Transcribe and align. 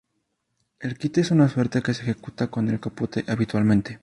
El 0.79 0.97
quite 0.97 1.21
es 1.21 1.29
una 1.29 1.47
suerte 1.47 1.83
que 1.83 1.93
se 1.93 2.01
ejecuta 2.01 2.47
con 2.47 2.67
el 2.69 2.79
capote 2.79 3.23
habitualmente. 3.27 3.99